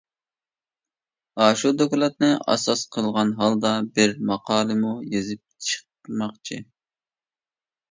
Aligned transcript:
ئاشۇ 1.43 1.71
دوكلاتنى 1.81 2.29
ئاساس 2.53 2.81
قىلغان 2.97 3.35
ھالدا 3.43 3.75
بىر 4.01 4.17
ماقالىمۇ 4.33 4.97
يېزىپ 5.13 5.47
چىقماقچى. 5.71 6.61